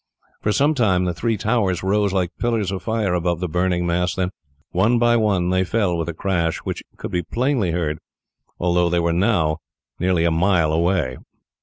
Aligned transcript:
For 0.41 0.51
some 0.51 0.73
time 0.73 1.05
the 1.05 1.13
three 1.13 1.37
towers 1.37 1.83
rose 1.83 2.11
like 2.11 2.35
pillars 2.39 2.71
of 2.71 2.81
fire 2.81 3.13
above 3.13 3.39
the 3.39 3.47
burning 3.47 3.85
mass; 3.85 4.15
then 4.15 4.31
one 4.71 4.97
by 4.97 5.15
one 5.15 5.51
they 5.51 5.63
fell 5.63 5.95
with 5.95 6.09
a 6.09 6.13
crash, 6.15 6.57
which 6.63 6.81
could 6.97 7.11
be 7.11 7.21
plainly 7.21 7.69
heard, 7.69 7.99
although 8.59 8.89
they 8.89 8.99
were 8.99 9.13
now 9.13 9.57
near 9.99 10.17
a 10.17 10.31
mile 10.31 10.73
away. 10.73 11.17